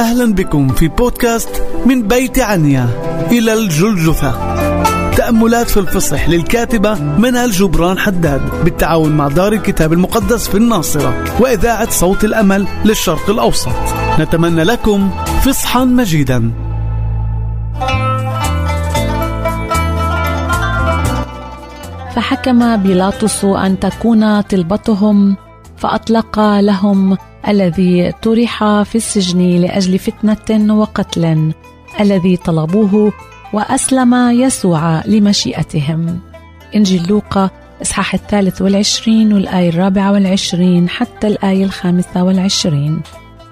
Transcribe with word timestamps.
أهلا 0.00 0.34
بكم 0.34 0.68
في 0.68 0.88
بودكاست 0.88 1.62
من 1.86 2.08
بيت 2.08 2.38
عنيا. 2.38 2.88
إلى 3.32 3.52
الجلجثة. 3.52 4.30
تأملات 5.10 5.70
في 5.70 5.76
الفصح 5.80 6.28
للكاتبة 6.28 6.94
منال 6.94 7.50
جبران 7.50 7.98
حداد 7.98 8.64
بالتعاون 8.64 9.12
مع 9.12 9.28
دار 9.28 9.52
الكتاب 9.52 9.92
المقدس 9.92 10.48
في 10.48 10.54
الناصرة 10.54 11.24
وإذاعة 11.40 11.90
صوت 11.90 12.24
الأمل 12.24 12.66
للشرق 12.84 13.30
الأوسط. 13.30 13.72
نتمنى 14.18 14.64
لكم 14.64 15.10
فصحا 15.42 15.84
مجيدا. 15.84 16.50
فحكم 22.14 22.76
بيلاطس 22.76 23.44
أن 23.44 23.80
تكون 23.80 24.40
طلبتهم 24.40 25.36
فأطلق 25.76 26.40
لهم 26.40 27.16
الذي 27.48 28.12
طرح 28.22 28.82
في 28.82 28.94
السجن 28.94 29.38
لأجل 29.38 29.98
فتنة 29.98 30.74
وقتل 30.74 31.52
الذي 32.00 32.36
طلبوه 32.36 33.12
وأسلم 33.52 34.14
يسوع 34.30 35.06
لمشيئتهم. 35.06 36.18
إنجيل 36.74 37.06
لوقا 37.08 37.50
إصحاح 37.82 38.14
الثالث 38.14 38.62
والعشرين 38.62 39.32
والآية 39.32 39.68
الرابعة 39.68 40.12
والعشرين 40.12 40.88
حتى 40.88 41.26
الآية 41.26 41.64
الخامسة 41.64 42.24
والعشرين. 42.24 43.00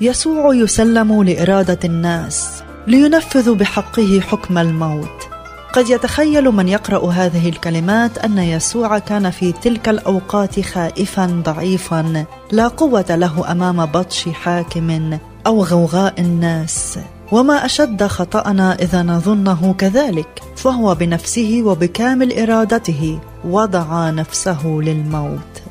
يسوع 0.00 0.54
يسلم 0.54 1.22
لإرادة 1.22 1.78
الناس 1.84 2.62
لينفذوا 2.86 3.54
بحقه 3.54 4.20
حكم 4.20 4.58
الموت. 4.58 5.31
قد 5.72 5.90
يتخيل 5.90 6.44
من 6.44 6.68
يقرأ 6.68 7.10
هذه 7.10 7.48
الكلمات 7.48 8.18
أن 8.18 8.38
يسوع 8.38 8.98
كان 8.98 9.30
في 9.30 9.52
تلك 9.52 9.88
الأوقات 9.88 10.60
خائفا 10.60 11.42
ضعيفا 11.44 12.24
لا 12.52 12.68
قوة 12.68 13.04
له 13.10 13.52
أمام 13.52 13.86
بطش 13.86 14.28
حاكم 14.28 15.18
أو 15.46 15.64
غوغاء 15.64 16.20
الناس. 16.20 16.98
وما 17.32 17.64
أشد 17.64 18.06
خطأنا 18.06 18.74
إذا 18.74 19.02
نظنه 19.02 19.74
كذلك 19.78 20.42
فهو 20.56 20.94
بنفسه 20.94 21.62
وبكامل 21.64 22.38
إرادته 22.38 23.18
وضع 23.44 24.10
نفسه 24.10 24.66
للموت. 24.66 25.62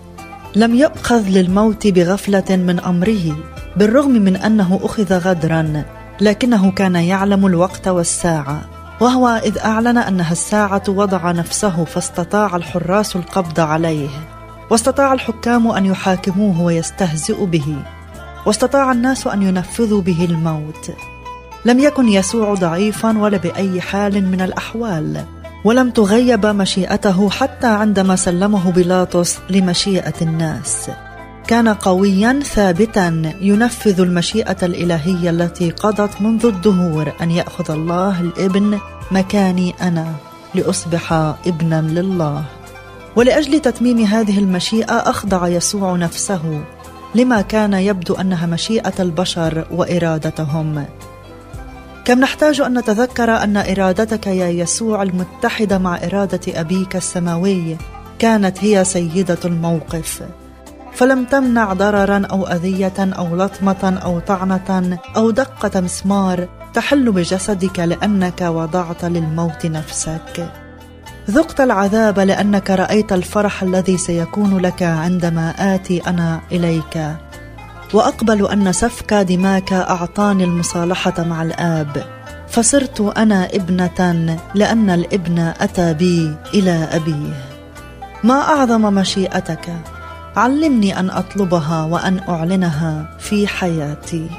لم 0.56 0.76
يؤخذ 0.76 1.28
للموت 1.30 1.88
بغفلة 1.88 2.50
من 2.50 2.80
أمره 2.80 3.38
بالرغم 3.78 4.12
من 4.12 4.36
أنه 4.36 4.80
أخذ 4.84 5.14
غدرا 5.14 5.84
لكنه 6.22 6.72
كان 6.72 6.96
يعلم 6.96 7.46
الوقت 7.46 7.88
والساعة. 7.88 8.81
وهو 9.02 9.28
إذ 9.28 9.58
أعلن 9.58 9.98
أنها 9.98 10.32
الساعة 10.32 10.84
وضع 10.88 11.32
نفسه 11.32 11.86
فاستطاع 11.86 12.56
الحراس 12.56 13.16
القبض 13.16 13.60
عليه. 13.60 14.10
واستطاع 14.70 15.14
الحكام 15.14 15.68
أن 15.68 15.86
يحاكموه 15.86 16.62
ويستهزئوا 16.62 17.48
به. 17.48 17.76
واستطاع 18.46 18.92
الناس 18.92 19.28
أن 19.28 19.42
ينفذوا 19.42 20.02
به 20.02 20.26
الموت. 20.26 20.92
لم 21.66 21.80
يكن 21.80 22.10
يسوع 22.10 22.54
ضعيفا 22.54 23.18
ولا 23.18 23.38
بأي 23.38 23.82
حال 23.82 24.32
من 24.32 24.42
الأحوال. 24.42 25.26
ولم 25.66 25.90
تغيب 25.90 26.46
مشيئته 26.46 27.30
حتى 27.30 27.68
عندما 27.68 28.16
سلمه 28.16 28.72
بيلاطس 28.72 29.40
لمشيئة 29.50 30.22
الناس. 30.22 30.90
كان 31.52 31.70
قويا 31.70 32.40
ثابتا 32.44 33.34
ينفذ 33.42 34.00
المشيئة 34.02 34.58
الإلهية 34.64 35.30
التي 35.30 35.72
قضت 35.72 36.22
منذ 36.22 36.46
الدهور 36.46 37.12
أن 37.22 37.32
يأخذ 37.32 37.72
الله 37.72 38.22
الإبن 38.22 38.80
مكاني 39.12 39.76
أنا 39.82 40.14
لأصبح 40.56 41.14
ابنا 41.48 41.82
لله. 41.82 42.44
ولأجل 43.16 43.60
تتميم 43.60 44.00
هذه 44.00 44.40
المشيئة 44.40 44.94
أخضع 44.94 45.48
يسوع 45.48 45.96
نفسه 45.96 46.64
لما 47.16 47.42
كان 47.42 47.74
يبدو 47.74 48.16
أنها 48.16 48.46
مشيئة 48.46 48.94
البشر 49.00 49.68
وإرادتهم. 49.72 50.86
كم 52.06 52.20
نحتاج 52.20 52.62
أن 52.62 52.78
نتذكر 52.78 53.32
أن 53.32 53.58
إرادتك 53.58 54.28
يا 54.28 54.48
يسوع 54.48 55.04
المتحدة 55.04 55.78
مع 55.78 55.98
إرادة 56.04 56.62
أبيك 56.62 56.96
السماوي 56.96 57.78
كانت 58.20 58.64
هي 58.64 58.84
سيدة 58.84 59.40
الموقف. 59.46 60.22
فلم 61.02 61.26
تمنع 61.26 61.74
ضررا 61.74 62.28
أو 62.32 62.48
أذية 62.48 62.94
أو 63.00 63.36
لطمة 63.36 64.00
أو 64.04 64.20
طعنة 64.20 64.98
أو 65.16 65.32
دقة 65.32 65.82
مسمار 65.82 66.48
تحل 66.74 67.12
بجسدك 67.12 67.80
لأنك 67.80 68.42
وضعت 68.42 69.06
للموت 69.06 69.66
نفسك. 69.66 70.52
ذقت 71.32 71.62
العذاب 71.62 72.20
لأنك 72.20 72.70
رأيت 72.72 73.14
الفرح 73.14 73.64
الذي 73.64 73.98
سيكون 73.98 74.58
لك 74.58 74.84
عندما 74.84 75.76
آتي 75.76 76.00
أنا 76.08 76.42
إليك. 76.52 77.16
وأقبل 77.94 78.48
أن 78.48 78.72
سفك 78.72 79.14
دماك 79.14 79.74
أعطاني 79.74 80.44
المصالحة 80.44 81.24
مع 81.24 81.44
الآب. 81.44 82.06
فصرت 82.48 83.02
أنا 83.18 83.46
ابنة 83.46 84.38
لأن 84.56 84.90
الابن 84.90 85.40
أتى 85.40 85.94
بي 85.94 86.36
إلى 86.54 86.88
أبيه. 86.92 87.34
ما 88.24 88.42
أعظم 88.42 88.82
مشيئتك؟ 88.82 89.70
علمني 90.36 91.00
أن 91.00 91.10
أطلبها 91.10 91.84
وأن 91.84 92.20
أعلنها 92.30 93.18
في 93.20 93.48
حياتي. 93.48 94.30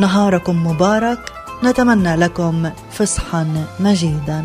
نهاركم 0.00 0.66
مبارك. 0.66 1.18
نتمنى 1.64 2.16
لكم 2.16 2.70
فصحا 2.92 3.66
مجيدا. 3.80 4.44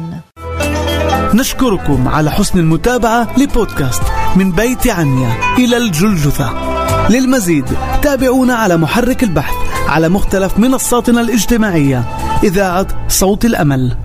نشكركم 1.34 2.08
على 2.08 2.32
حسن 2.32 2.60
المتابعة 2.60 3.40
لبودكاست 3.40 4.04
من 4.36 4.52
بيت 4.52 4.88
عنيا 4.88 5.34
إلى 5.58 5.78
الجلجثة. 5.78 6.54
للمزيد 7.10 7.66
تابعونا 8.02 8.56
على 8.56 8.78
محرك 8.78 9.24
البحث 9.24 9.54
على 9.88 10.10
مختلف 10.10 10.58
منصاتنا 10.58 11.22
الاجتماعية. 11.22 12.04
إذاعة 12.44 12.88
صوت 13.08 13.46
الأمل. 13.46 13.98